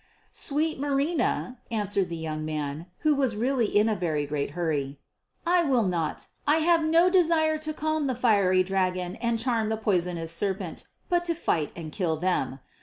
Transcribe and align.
"Sweet 0.31 0.79
Marina," 0.79 1.59
answered 1.69 2.09
the 2.09 2.17
young 2.17 2.43
man, 2.43 2.87
who 3.01 3.13
was 3.13 3.35
really 3.35 3.67
in 3.67 3.87
a 3.87 3.93
very 3.95 4.25
great 4.25 4.49
hurry, 4.57 4.97
"I 5.45 5.61
will 5.61 5.83
not. 5.83 6.25
I 6.47 6.55
have 6.57 6.83
no 6.83 7.07
desire 7.07 7.59
to 7.59 7.71
calm 7.71 8.07
the 8.07 8.15
fiery 8.15 8.63
dragon 8.63 9.15
and 9.17 9.37
charm 9.37 9.69
the 9.69 9.77
poisonous 9.77 10.31
serpent 10.31 10.87
but 11.07 11.23
to 11.25 11.35
fight 11.35 11.71
and 11.75 11.91
kill 11.91 12.15
them. 12.17 12.61